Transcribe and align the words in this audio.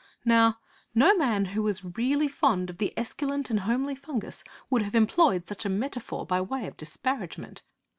Now 0.25 0.57
no 0.95 1.15
man 1.15 1.45
who 1.53 1.61
was 1.61 1.95
really 1.95 2.27
fond 2.27 2.71
of 2.71 2.79
the 2.79 2.91
esculent 2.97 3.51
and 3.51 3.59
homely 3.59 3.93
fungus 3.93 4.43
would 4.67 4.81
have 4.81 4.95
employed 4.95 5.45
such 5.45 5.63
a 5.63 5.69
metaphor 5.69 6.25
by 6.25 6.41
way 6.41 6.65
of 6.65 6.75
disparagement. 6.75 7.61